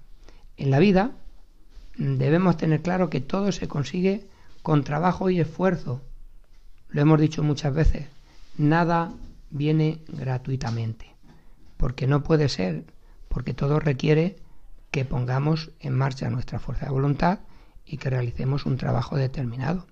En 0.57 0.71
la 0.71 0.79
vida 0.79 1.11
debemos 1.99 2.55
tener 2.55 2.81
claro 2.81 3.09
que 3.09 3.19
todo 3.19 3.51
se 3.51 3.67
consigue 3.67 4.25
con 4.63 4.83
trabajo 4.83 5.29
y 5.29 5.39
esfuerzo, 5.39 6.01
lo 6.89 7.01
hemos 7.01 7.19
dicho 7.19 7.43
muchas 7.43 7.73
veces, 7.73 8.07
nada 8.57 9.11
viene 9.51 9.99
gratuitamente, 10.07 11.13
porque 11.77 12.07
no 12.07 12.23
puede 12.23 12.47
ser, 12.47 12.85
porque 13.27 13.53
todo 13.53 13.79
requiere 13.79 14.37
que 14.91 15.05
pongamos 15.05 15.71
en 15.81 15.93
marcha 15.93 16.29
nuestra 16.29 16.59
fuerza 16.59 16.85
de 16.85 16.93
voluntad 16.93 17.39
y 17.85 17.97
que 17.97 18.09
realicemos 18.09 18.65
un 18.65 18.77
trabajo 18.77 19.17
determinado. 19.17 19.85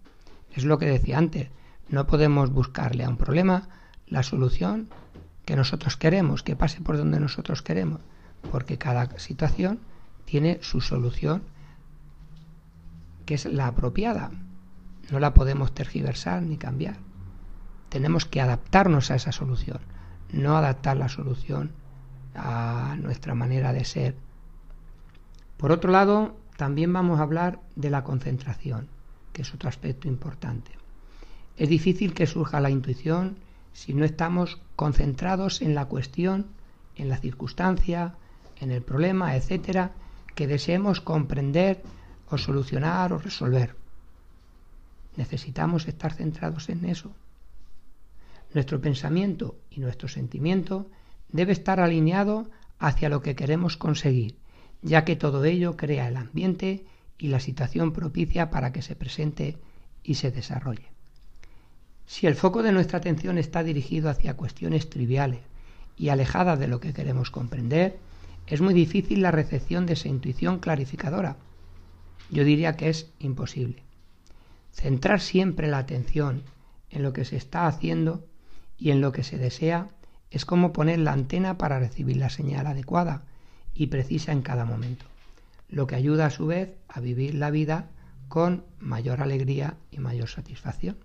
Es 0.55 0.63
lo 0.63 0.79
que 0.79 0.85
decía 0.85 1.17
antes, 1.17 1.49
no 1.89 2.07
podemos 2.07 2.51
buscarle 2.51 3.03
a 3.03 3.09
un 3.09 3.17
problema 3.17 3.67
la 4.07 4.23
solución 4.23 4.87
que 5.45 5.57
nosotros 5.57 5.97
queremos, 5.97 6.41
que 6.41 6.55
pase 6.55 6.81
por 6.81 6.97
donde 6.97 7.19
nosotros 7.19 7.61
queremos, 7.61 7.99
porque 8.49 8.77
cada 8.77 9.19
situación 9.19 9.79
tiene 10.25 10.59
su 10.61 10.81
solución 10.81 11.43
que 13.27 13.36
es 13.36 13.46
la 13.46 13.67
apropiada. 13.67 14.31
No 15.12 15.19
la 15.19 15.36
podemos 15.36 15.75
tergiversar 15.75 16.41
ni 16.41 16.57
cambiar. 16.57 16.98
Tenemos 17.89 18.25
que 18.25 18.41
adaptarnos 18.41 19.12
a 19.12 19.15
esa 19.15 19.31
solución, 19.31 19.79
no 20.31 20.57
adaptar 20.57 20.98
la 20.98 21.10
solución 21.10 21.72
a 22.34 22.96
nuestra 23.00 23.36
manera 23.36 23.74
de 23.74 23.84
ser. 23.86 24.15
Por 25.57 25.72
otro 25.72 25.91
lado, 25.91 26.38
también 26.55 26.91
vamos 26.93 27.19
a 27.19 27.24
hablar 27.24 27.60
de 27.75 27.89
la 27.89 28.03
concentración, 28.03 28.88
que 29.34 29.41
es 29.41 29.53
otro 29.53 29.67
aspecto 29.67 30.07
importante. 30.07 30.72
Es 31.57 31.67
difícil 31.67 32.13
que 32.13 32.27
surja 32.27 32.62
la 32.62 32.69
intuición 32.69 33.39
si 33.74 33.93
no 33.93 34.05
estamos 34.05 34.62
concentrados 34.77 35.62
en 35.62 35.75
la 35.75 35.86
cuestión, 35.86 36.48
en 36.96 37.10
la 37.10 37.17
circunstancia, 37.17 38.15
en 38.62 38.72
el 38.72 38.81
problema, 38.84 39.36
etcétera, 39.36 39.91
que 40.34 40.48
deseemos 40.48 41.01
comprender 41.01 41.84
o 42.29 42.38
solucionar 42.38 43.13
o 43.13 43.17
resolver. 43.19 43.75
Necesitamos 45.15 45.88
estar 45.88 46.13
centrados 46.13 46.69
en 46.69 46.86
eso. 46.86 47.12
Nuestro 48.53 48.79
pensamiento 48.79 49.55
y 49.69 49.79
nuestro 49.79 50.07
sentimiento 50.07 50.89
debe 51.29 51.51
estar 51.51 51.79
alineado 51.79 52.50
hacia 52.79 53.10
lo 53.10 53.22
que 53.22 53.36
queremos 53.36 53.77
conseguir, 53.77 54.36
ya 54.81 55.03
que 55.05 55.15
todo 55.15 55.43
ello 55.43 55.75
crea 55.75 56.07
el 56.07 56.17
ambiente 56.17 56.86
y 57.17 57.27
la 57.29 57.39
situación 57.39 57.93
propicia 57.93 58.50
para 58.50 58.72
que 58.72 58.81
se 58.81 58.96
presente 58.96 59.57
y 60.03 60.15
se 60.15 60.31
desarrolle. 60.31 60.88
Si 62.05 62.25
el 62.25 62.36
foco 62.36 62.63
de 62.63 62.72
nuestra 62.72 63.00
atención 63.00 63.38
está 63.38 63.63
dirigido 63.63 64.10
hacia 64.10 64.38
cuestiones 64.38 64.89
triviales 64.89 65.41
y 65.98 66.10
alejadas 66.10 66.57
de 66.57 66.67
lo 66.67 66.79
que 66.79 66.93
queremos 66.93 67.31
comprender, 67.31 67.98
es 68.46 68.62
muy 68.62 68.74
difícil 68.74 69.22
la 69.22 69.31
recepción 69.31 69.86
de 69.86 69.93
esa 69.93 70.07
intuición 70.07 70.60
clarificadora. 70.60 71.36
Yo 72.29 72.43
diría 72.43 72.75
que 72.75 72.89
es 72.89 73.12
imposible. 73.19 73.84
Centrar 74.72 75.22
siempre 75.22 75.67
la 75.67 75.79
atención 75.79 76.43
en 76.89 77.03
lo 77.03 77.13
que 77.13 77.25
se 77.25 77.38
está 77.38 77.67
haciendo 77.67 78.25
y 78.77 78.91
en 78.91 79.01
lo 79.01 79.12
que 79.12 79.24
se 79.24 79.38
desea 79.38 79.89
es 80.29 80.46
como 80.46 80.74
poner 80.74 81.00
la 81.00 81.13
antena 81.13 81.57
para 81.57 81.79
recibir 81.79 82.17
la 82.17 82.29
señal 82.29 82.67
adecuada 82.67 83.24
y 83.74 83.88
precisa 83.88 84.31
en 84.31 84.41
cada 84.41 84.65
momento, 84.65 85.05
lo 85.69 85.88
que 85.88 85.96
ayuda 85.96 86.25
a 86.25 86.31
su 86.31 86.48
vez 86.48 86.75
a 86.88 87.00
vivir 87.00 87.36
la 87.36 87.50
vida 87.50 87.89
con 88.27 88.65
mayor 88.79 89.22
alegría 89.22 89.77
y 89.91 90.00
mayor 90.00 90.29
satisfacción. 90.29 90.98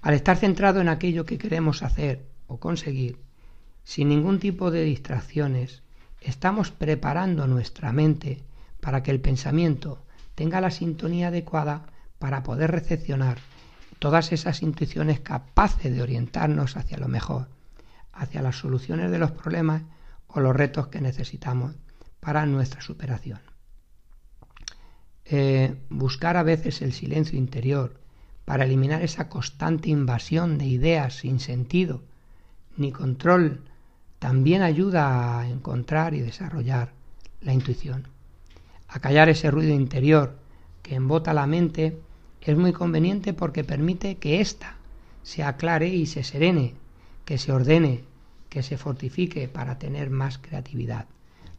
Al 0.00 0.14
estar 0.14 0.36
centrado 0.36 0.80
en 0.80 0.88
aquello 0.88 1.26
que 1.26 1.38
queremos 1.38 1.82
hacer 1.82 2.24
o 2.46 2.58
conseguir, 2.60 3.18
sin 3.82 4.08
ningún 4.08 4.38
tipo 4.38 4.70
de 4.70 4.84
distracciones, 4.84 5.82
estamos 6.20 6.70
preparando 6.70 7.46
nuestra 7.46 7.92
mente 7.92 8.42
para 8.86 9.02
que 9.02 9.10
el 9.10 9.20
pensamiento 9.20 9.98
tenga 10.36 10.60
la 10.60 10.70
sintonía 10.70 11.26
adecuada 11.26 11.86
para 12.20 12.44
poder 12.44 12.70
recepcionar 12.70 13.38
todas 13.98 14.30
esas 14.30 14.62
intuiciones 14.62 15.18
capaces 15.18 15.92
de 15.92 16.02
orientarnos 16.02 16.76
hacia 16.76 16.96
lo 16.96 17.08
mejor, 17.08 17.48
hacia 18.12 18.42
las 18.42 18.60
soluciones 18.60 19.10
de 19.10 19.18
los 19.18 19.32
problemas 19.32 19.82
o 20.28 20.38
los 20.38 20.54
retos 20.54 20.86
que 20.86 21.00
necesitamos 21.00 21.74
para 22.20 22.46
nuestra 22.46 22.80
superación. 22.80 23.40
Eh, 25.24 25.74
buscar 25.90 26.36
a 26.36 26.44
veces 26.44 26.80
el 26.80 26.92
silencio 26.92 27.36
interior 27.36 27.98
para 28.44 28.66
eliminar 28.66 29.02
esa 29.02 29.28
constante 29.28 29.90
invasión 29.90 30.58
de 30.58 30.66
ideas 30.66 31.14
sin 31.14 31.40
sentido 31.40 32.04
ni 32.76 32.92
control 32.92 33.62
también 34.20 34.62
ayuda 34.62 35.40
a 35.40 35.48
encontrar 35.48 36.14
y 36.14 36.20
desarrollar 36.20 36.92
la 37.40 37.52
intuición. 37.52 38.14
A 38.88 39.00
callar 39.00 39.28
ese 39.28 39.50
ruido 39.50 39.74
interior 39.74 40.36
que 40.82 40.94
embota 40.94 41.34
la 41.34 41.46
mente 41.46 42.00
es 42.40 42.56
muy 42.56 42.72
conveniente 42.72 43.32
porque 43.32 43.64
permite 43.64 44.18
que 44.18 44.40
ésta 44.40 44.76
se 45.22 45.42
aclare 45.42 45.88
y 45.88 46.06
se 46.06 46.22
serene, 46.22 46.74
que 47.24 47.38
se 47.38 47.50
ordene, 47.50 48.04
que 48.48 48.62
se 48.62 48.78
fortifique 48.78 49.48
para 49.48 49.78
tener 49.78 50.10
más 50.10 50.38
creatividad, 50.38 51.06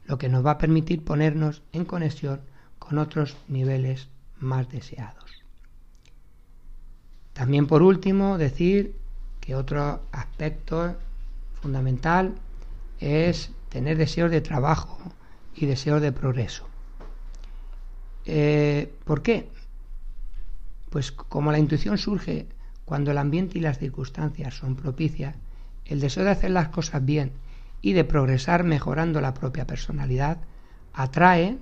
lo 0.05 0.17
que 0.17 0.29
nos 0.29 0.45
va 0.45 0.51
a 0.51 0.57
permitir 0.57 1.03
ponernos 1.03 1.61
en 1.73 1.83
conexión 1.83 2.39
con 2.79 2.97
otros 2.97 3.35
niveles 3.49 4.07
más 4.39 4.69
deseados. 4.69 5.43
También 7.33 7.67
por 7.67 7.83
último 7.83 8.37
decir 8.37 8.95
que 9.41 9.55
otro 9.55 10.01
aspecto 10.11 10.95
fundamental 11.61 12.35
es 12.99 13.51
tener 13.69 13.97
deseos 13.97 14.31
de 14.31 14.41
trabajo 14.41 14.97
y 15.55 15.65
deseos 15.65 16.01
de 16.01 16.11
progreso. 16.11 16.66
Eh, 18.27 18.91
¿Por 19.05 19.21
qué? 19.21 19.47
Pues 20.89 21.11
como 21.11 21.51
la 21.51 21.59
intuición 21.59 21.97
surge 21.97 22.45
cuando 22.83 23.11
el 23.11 23.17
ambiente 23.17 23.57
y 23.57 23.61
las 23.61 23.79
circunstancias 23.79 24.53
son 24.53 24.75
propicias, 24.75 25.35
el 25.85 26.01
deseo 26.01 26.25
de 26.25 26.31
hacer 26.31 26.51
las 26.51 26.67
cosas 26.67 27.03
bien 27.05 27.31
y 27.81 27.93
de 27.93 28.03
progresar 28.03 28.65
mejorando 28.65 29.21
la 29.21 29.33
propia 29.33 29.65
personalidad 29.65 30.39
atrae 30.93 31.57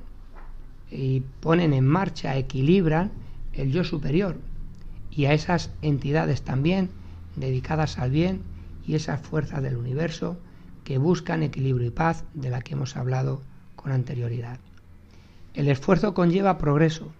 y 0.89 1.21
ponen 1.39 1.73
en 1.73 1.85
marcha, 1.85 2.35
equilibran 2.35 3.11
el 3.53 3.71
yo 3.71 3.83
superior 3.83 4.37
y 5.11 5.25
a 5.25 5.33
esas 5.33 5.69
entidades 5.81 6.41
también 6.41 6.89
dedicadas 7.35 7.99
al 7.99 8.09
bien 8.09 8.41
y 8.87 8.95
esas 8.95 9.21
fuerzas 9.21 9.61
del 9.61 9.77
universo 9.77 10.37
que 10.83 10.97
buscan 10.97 11.43
equilibrio 11.43 11.87
y 11.87 11.91
paz 11.91 12.23
de 12.33 12.49
la 12.49 12.61
que 12.61 12.73
hemos 12.73 12.95
hablado 12.95 13.41
con 13.75 13.91
anterioridad. 13.91 14.59
El 15.55 15.69
esfuerzo 15.69 16.13
conlleva 16.13 16.57
progreso 16.57 17.13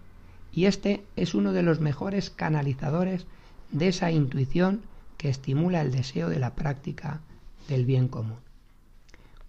y 0.52 0.66
este 0.66 1.06
es 1.16 1.36
uno 1.36 1.54
de 1.54 1.64
los 1.64 1.80
mejores 1.80 2.30
canalizadores 2.30 3.28
de 3.72 3.88
esa 3.88 4.12
intuición 4.12 4.82
que 5.18 5.30
estimula 5.30 5.82
el 5.82 5.92
deseo 5.92 6.28
de 6.30 6.40
la 6.40 6.54
práctica 6.54 7.22
del 7.70 7.86
bien 7.86 8.10
común. 8.10 8.40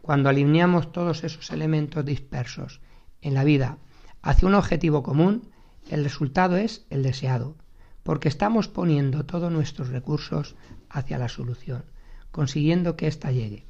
Cuando 0.02 0.28
alineamos 0.28 0.92
todos 0.92 1.24
esos 1.24 1.50
elementos 1.50 2.04
dispersos 2.04 2.80
en 3.22 3.34
la 3.34 3.42
vida 3.42 3.78
hacia 4.22 4.46
un 4.46 4.54
objetivo 4.54 5.02
común, 5.02 5.50
el 5.90 6.04
resultado 6.04 6.56
es 6.56 6.86
el 6.88 7.02
deseado, 7.02 7.56
porque 8.04 8.28
estamos 8.28 8.68
poniendo 8.68 9.26
todos 9.26 9.50
nuestros 9.50 9.88
recursos 9.88 10.54
hacia 10.90 11.18
la 11.18 11.28
solución, 11.28 11.84
consiguiendo 12.30 12.94
que 12.94 13.08
ésta 13.08 13.32
llegue. 13.32 13.66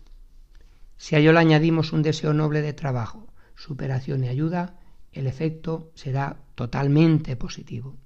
Si 0.99 1.17
a 1.17 1.21
ello 1.21 1.33
le 1.33 1.39
añadimos 1.39 1.95
un 1.95 2.03
deseo 2.03 2.35
noble 2.35 2.61
de 2.61 2.75
trabajo, 2.75 3.27
superación 3.55 4.23
y 4.25 4.29
ayuda, 4.29 4.75
el 5.17 5.27
efecto 5.27 5.91
será 5.95 6.37
totalmente 6.55 7.37
positivo. 7.37 7.97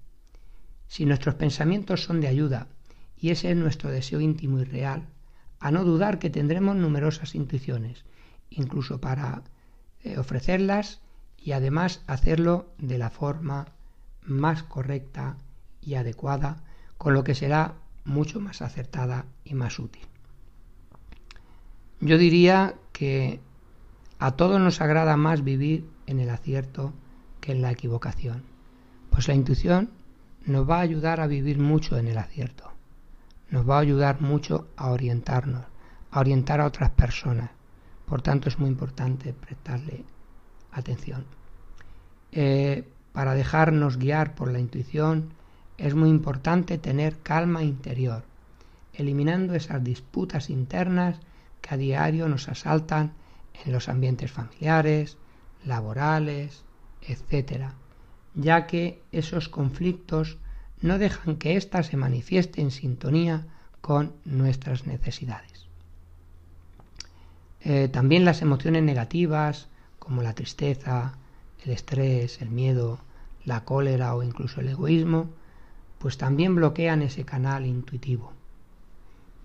Si 0.87 1.05
nuestros 1.05 1.35
pensamientos 1.35 2.05
son 2.05 2.21
de 2.21 2.29
ayuda, 2.29 2.69
y 3.17 3.31
ese 3.31 3.51
es 3.51 3.57
nuestro 3.57 3.91
deseo 3.91 4.21
íntimo 4.21 4.61
y 4.61 4.65
real, 4.65 5.09
a 5.59 5.71
no 5.71 5.85
dudar 5.85 6.19
que 6.19 6.31
tendremos 6.31 6.77
numerosas 6.77 7.35
intuiciones, 7.35 8.05
incluso 8.49 9.01
para 9.01 9.43
eh, 10.03 10.19
ofrecerlas 10.19 11.01
y 11.37 11.53
además 11.53 12.03
hacerlo 12.07 12.73
de 12.79 12.99
la 12.99 13.11
forma 13.11 13.67
más 14.23 14.63
correcta 14.63 15.37
y 15.83 15.95
adecuada, 15.95 16.63
con 16.97 17.15
lo 17.15 17.25
que 17.25 17.35
será 17.35 17.75
mucho 18.05 18.41
más 18.41 18.63
acertada 18.63 19.27
y 19.45 19.55
más 19.55 19.79
útil. 19.79 20.07
Yo 22.01 22.19
diría 22.19 22.75
que 22.93 23.41
a 24.21 24.33
todos 24.33 24.61
nos 24.61 24.83
agrada 24.83 25.17
más 25.17 25.43
vivir 25.43 25.89
en 26.07 26.21
el 26.21 26.29
acierto 26.29 26.93
que 27.41 27.53
en 27.53 27.63
la 27.63 27.71
equivocación, 27.71 28.43
pues 29.09 29.27
la 29.29 29.35
intuición 29.35 29.89
nos 30.45 30.69
va 30.69 30.77
a 30.77 30.83
ayudar 30.83 31.23
a 31.23 31.27
vivir 31.27 31.59
mucho 31.59 31.97
en 31.97 32.07
el 32.07 32.19
acierto, 32.19 32.71
nos 33.49 33.69
va 33.69 33.79
a 33.79 33.81
ayudar 33.81 34.21
mucho 34.21 34.69
a 34.77 34.91
orientarnos, 34.91 35.65
a 36.11 36.21
orientar 36.21 36.61
a 36.61 36.67
otras 36.67 36.91
personas. 36.91 37.51
Por 38.05 38.21
tanto, 38.21 38.51
es 38.51 38.59
muy 38.59 38.69
importante 38.69 39.33
prestarle 39.33 40.05
atención. 40.71 41.25
Eh, 42.31 42.87
para 43.13 43.35
dejarnos 43.35 43.97
guiar 43.97 44.35
por 44.35 44.53
la 44.53 44.61
intuición, 44.61 45.33
es 45.79 45.95
muy 45.95 46.11
importante 46.11 46.77
tener 46.77 47.17
calma 47.23 47.63
interior, 47.63 48.25
eliminando 48.93 49.55
esas 49.55 49.83
disputas 49.83 50.51
internas 50.51 51.17
que 51.63 51.75
a 51.75 51.79
diario 51.79 52.29
nos 52.29 52.49
asaltan 52.51 53.15
en 53.65 53.73
los 53.73 53.89
ambientes 53.89 54.31
familiares, 54.31 55.17
laborales, 55.65 56.65
etc., 57.03 57.73
ya 58.35 58.67
que 58.67 59.03
esos 59.13 59.49
conflictos 59.49 60.39
no 60.81 60.99
dejan 60.99 61.37
que 61.37 61.57
ésta 61.57 61.83
se 61.83 61.97
manifieste 61.97 62.61
en 62.63 62.71
sintonía 62.71 63.47
con 63.81 64.13
nuestras 64.25 64.87
necesidades. 64.87 65.67
Eh, 67.63 67.89
también 67.89 68.25
las 68.25 68.41
emociones 68.41 68.83
negativas, 68.83 69.69
como 69.99 70.23
la 70.23 70.35
tristeza, 70.35 71.15
el 71.65 71.73
estrés, 71.73 72.41
el 72.41 72.51
miedo, 72.51 73.01
la 73.45 73.65
cólera 73.65 74.15
o 74.15 74.23
incluso 74.23 74.61
el 74.61 74.69
egoísmo, 74.69 75.31
pues 75.99 76.17
también 76.17 76.55
bloquean 76.55 77.03
ese 77.03 77.25
canal 77.25 77.67
intuitivo. 77.67 78.33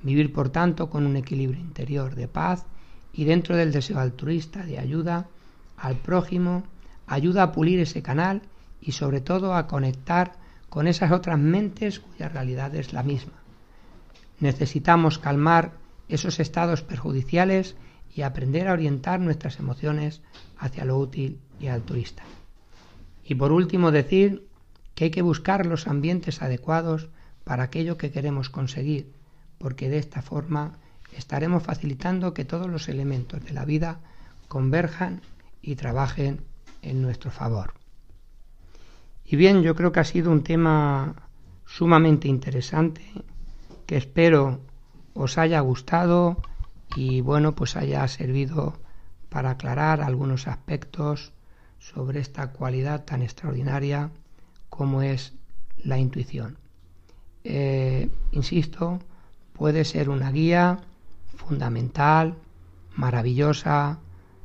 Vivir, 0.02 0.32
por 0.32 0.50
tanto, 0.50 0.89
con 0.89 1.06
un 1.06 1.18
equilibrio 1.18 1.60
interior 1.60 2.15
de 2.15 2.28
paz 2.28 2.65
y 3.15 3.23
dentro 3.23 3.56
del 3.56 3.71
deseo 3.71 3.99
altruista 3.99 4.65
de 4.65 4.78
ayuda 4.78 5.28
al 5.78 5.95
prójimo, 5.95 6.63
ayuda 7.08 7.43
a 7.43 7.51
pulir 7.54 7.80
ese 7.80 8.01
canal 8.01 8.41
y 8.82 8.91
sobre 8.91 9.21
todo 9.21 9.56
a 9.56 9.67
conectar 9.67 10.34
con 10.69 10.88
esas 10.88 11.12
otras 11.12 11.39
mentes 11.39 12.01
cuya 12.01 12.28
realidad 12.28 12.75
es 12.75 12.91
la 12.91 13.04
misma. 13.04 13.34
Necesitamos 14.39 15.17
calmar 15.17 15.71
esos 16.10 16.41
estados 16.41 16.82
perjudiciales 16.82 17.75
y 18.13 18.23
aprender 18.23 18.67
a 18.67 18.73
orientar 18.73 19.21
nuestras 19.21 19.60
emociones 19.60 20.21
hacia 20.58 20.84
lo 20.84 20.97
útil 20.97 21.39
y 21.60 21.67
altruista. 21.67 22.23
Y 23.23 23.36
por 23.36 23.54
último 23.54 23.91
decir 23.91 24.45
que 24.93 25.06
hay 25.06 25.12
que 25.12 25.21
buscar 25.21 25.65
los 25.65 25.88
ambientes 25.88 26.41
adecuados 26.41 27.08
para 27.45 27.63
aquello 27.63 27.97
que 27.97 28.12
queremos 28.12 28.49
conseguir, 28.49 29.12
porque 29.58 29.89
de 29.89 29.99
esta 29.99 30.21
forma 30.21 30.80
estaremos 31.13 31.63
facilitando 31.63 32.34
que 32.34 32.46
todos 32.46 32.68
los 32.68 32.89
elementos 32.89 33.44
de 33.44 33.54
la 33.54 33.65
vida 33.65 34.00
converjan 34.48 35.22
y 35.62 35.76
trabajen 35.76 36.41
en 36.82 37.02
nuestro 37.02 37.32
favor. 37.32 37.74
Y 39.26 39.36
bien, 39.36 39.63
yo 39.63 39.76
creo 39.76 39.91
que 39.91 40.00
ha 40.00 40.04
sido 40.04 40.32
un 40.32 40.44
tema 40.44 41.15
sumamente 41.65 42.28
interesante, 42.28 43.02
que 43.88 43.98
espero 43.98 44.60
os 45.13 45.38
haya 45.38 45.60
gustado 45.62 46.38
y 46.96 47.22
bueno, 47.22 47.56
pues 47.56 47.76
haya 47.76 48.08
servido 48.08 48.78
para 49.30 49.52
aclarar 49.52 50.02
algunos 50.02 50.48
aspectos 50.48 51.34
sobre 51.80 52.20
esta 52.20 52.52
cualidad 52.52 53.06
tan 53.06 53.22
extraordinaria 53.22 54.12
como 54.70 55.02
es 55.02 55.34
la 55.78 55.98
intuición. 55.98 56.58
Eh, 57.44 58.10
insisto, 58.32 59.00
puede 59.54 59.86
ser 59.86 60.10
una 60.10 60.32
guía 60.32 60.80
fundamental, 61.36 62.36
maravillosa, 62.95 64.00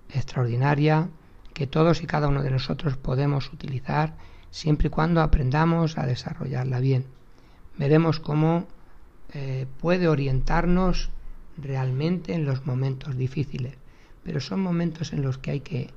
extraordinaria, 0.09 1.09
que 1.55 1.67
todos 1.67 2.03
y 2.03 2.07
cada 2.07 2.29
uno 2.29 2.43
de 2.43 2.51
nosotros 2.51 2.97
podemos 2.97 3.53
utilizar 3.53 4.17
siempre 4.51 4.89
y 4.89 4.91
cuando 4.91 5.21
aprendamos 5.21 5.99
a 5.99 6.07
desarrollarla 6.07 6.81
bien. 6.81 7.07
Veremos 7.79 8.21
cómo 8.21 8.67
eh, 9.33 9.67
puede 9.79 10.09
orientarnos 10.09 11.11
realmente 11.57 12.35
en 12.35 12.45
los 12.45 12.67
momentos 12.67 13.17
difíciles, 13.17 13.77
pero 14.23 14.41
son 14.41 14.61
momentos 14.61 15.13
en 15.13 15.23
los 15.23 15.39
que 15.39 15.51
hay 15.53 15.61
que 15.61 15.91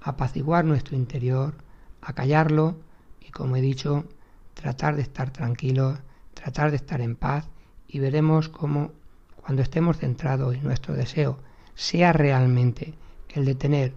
apaciguar 0.00 0.64
nuestro 0.64 0.96
interior, 0.96 1.54
acallarlo 2.00 2.76
y, 3.20 3.30
como 3.30 3.56
he 3.56 3.60
dicho, 3.60 4.04
tratar 4.54 4.96
de 4.96 5.02
estar 5.02 5.30
tranquilos, 5.30 5.98
tratar 6.34 6.70
de 6.70 6.76
estar 6.76 7.00
en 7.00 7.16
paz 7.16 7.48
y 7.86 7.98
veremos 7.98 8.48
cómo 8.48 8.92
cuando 9.48 9.62
estemos 9.62 9.96
centrados 9.96 10.54
y 10.54 10.60
nuestro 10.60 10.92
deseo 10.92 11.38
sea 11.74 12.12
realmente 12.12 12.92
el 13.30 13.46
de 13.46 13.54
tener 13.54 13.94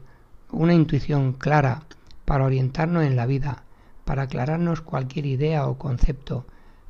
una 0.49 0.73
intuición 0.73 1.33
clara 1.33 1.83
para 2.23 2.45
orientarnos 2.45 3.03
en 3.03 3.17
la 3.17 3.25
vida, 3.25 3.65
para 4.05 4.21
aclararnos 4.21 4.79
cualquier 4.79 5.25
idea 5.25 5.67
o 5.67 5.77
concepto 5.77 6.45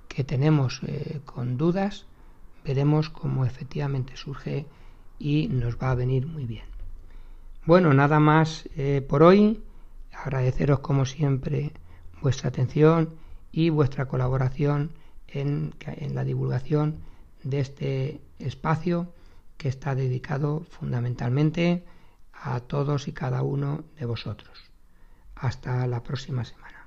que 0.08 0.24
tenemos 0.24 0.80
eh, 0.86 1.22
con 1.26 1.58
dudas, 1.58 2.06
veremos 2.64 3.10
cómo 3.10 3.46
efectivamente 3.46 4.16
surge 4.16 4.68
y 5.18 5.48
nos 5.48 5.78
va 5.80 5.90
a 5.90 5.96
venir 5.96 6.28
muy 6.28 6.46
bien. 6.46 6.66
Bueno, 7.66 7.96
nada 7.96 8.20
más 8.20 8.70
eh, 8.78 9.02
por 9.02 9.24
hoy. 9.24 9.64
Agradeceros 10.14 10.82
como 10.82 11.08
siempre 11.08 11.72
vuestra 12.22 12.50
atención 12.50 13.16
y 13.52 13.72
vuestra 13.72 14.08
colaboración 14.08 14.92
en, 15.28 15.74
en 15.80 16.14
la 16.14 16.24
divulgación 16.24 16.98
de 17.44 17.60
este 17.60 18.22
espacio 18.42 19.14
que 19.58 19.70
está 19.70 19.96
dedicado 19.96 20.66
fundamentalmente 20.70 21.86
a 22.34 22.60
todos 22.62 23.08
y 23.08 23.14
cada 23.14 23.44
uno 23.44 23.84
de 23.98 24.06
vosotros. 24.06 24.72
Hasta 25.36 25.86
la 25.88 26.04
próxima 26.04 26.44
semana. 26.46 26.81